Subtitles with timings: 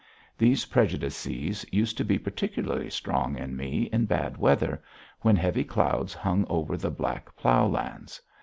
[0.35, 4.81] These prejudices used to be particularly strong in me in bad weather,
[5.19, 8.19] when heavy clouds hung over the black plough lands.